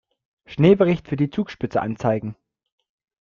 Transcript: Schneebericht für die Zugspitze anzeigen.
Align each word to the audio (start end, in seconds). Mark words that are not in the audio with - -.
Schneebericht 0.47 1.07
für 1.07 1.15
die 1.15 1.29
Zugspitze 1.29 1.79
anzeigen. 1.79 2.35